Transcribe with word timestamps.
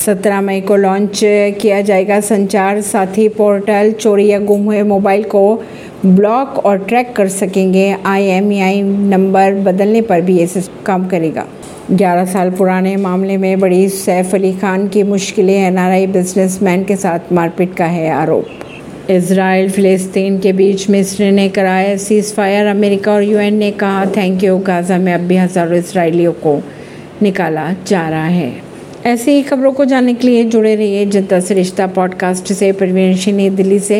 सत्रह 0.00 0.40
मई 0.40 0.60
को 0.60 0.76
लॉन्च 0.76 1.20
किया 1.60 1.80
जाएगा 1.80 2.20
संचार 2.20 2.80
साथी 2.82 3.28
पोर्टल 3.30 3.90
चोरी 3.92 4.26
या 4.26 4.38
गुम 4.40 4.62
हुए 4.64 4.82
मोबाइल 4.82 5.24
को 5.24 5.42
ब्लॉक 6.04 6.58
और 6.58 6.78
ट्रैक 6.78 7.12
कर 7.16 7.28
सकेंगे। 7.28 7.90
आईएमईआई 8.06 8.80
नंबर 8.82 9.54
बदलने 9.62 10.00
पर 10.02 10.20
भी 10.20 10.36
ये 10.38 10.62
काम 10.86 11.06
करेगा। 11.08 11.44
11 11.92 12.24
साल 12.26 12.50
पुराने 12.50 12.94
मामले 12.96 13.36
में 13.36 13.60
बड़ी 13.60 13.88
सैफ 13.88 14.34
अली 14.34 14.52
खान 14.52 14.86
की 14.88 15.02
मुश्किलें। 15.02 15.54
एनआरआई 15.56 16.06
बिजनेसमैन 16.08 16.84
के 16.84 16.96
साथ 16.96 17.32
मारपीट 17.32 17.74
का 17.74 17.86
है 17.86 18.08
आरोप। 18.12 19.10
इसराइल 19.10 19.70
फिलिस्तीन 19.70 20.38
के 20.40 20.52
बीच 20.52 20.88
मिस्र 20.90 21.30
ने 21.32 21.48
कराया 21.50 21.96
सीज 21.98 22.32
फायर 22.34 22.66
अमेरिका 22.68 23.12
और 23.12 23.22
यूएन 23.22 23.54
ने 23.54 23.70
कहा 23.74 24.06
थैंक 24.16 24.44
यू 24.44 24.56
गाजा 24.66 24.98
में 24.98 25.12
अब 25.14 25.20
भी 25.20 25.36
हज़ारों 25.36 25.78
इसराइलियों 25.78 26.32
को 26.42 26.58
निकाला 27.22 27.70
जा 27.86 28.08
रहा 28.08 28.26
है। 28.26 28.69
ऐसी 29.06 29.30
ही 29.30 29.42
खबरों 29.42 29.72
को 29.72 29.84
जानने 29.84 30.14
के 30.14 30.26
लिए 30.26 30.44
जुड़े 30.44 30.74
रहिए 30.76 31.04
जनता 31.06 31.40
से 31.40 31.54
रिश्ता 31.54 31.86
पॉडकास्ट 31.86 32.52
से, 32.52 32.72
परवीन 32.72 33.14
दिल्ली 33.56 33.78
से। 33.78 33.98